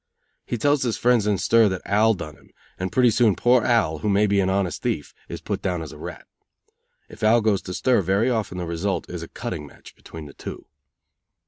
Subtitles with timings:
[0.47, 3.99] He tells his friends in stir that "Al done him," and pretty soon poor Al,
[3.99, 6.25] who may be an honest thief, is put down as a rat.
[7.07, 10.33] If Al goes to stir very often the result is a cutting match between the
[10.33, 10.65] two.